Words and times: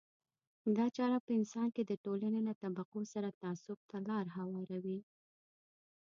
دا 0.77 0.85
چاره 0.97 1.17
په 1.25 1.31
انسان 1.39 1.67
کې 1.75 1.83
د 1.85 1.91
ټولنې 2.03 2.41
له 2.47 2.53
طبقو 2.61 2.99
سره 3.13 3.29
تعصب 3.41 3.79
ته 3.89 3.97
لار 4.07 4.25
هواروي. 4.37 4.99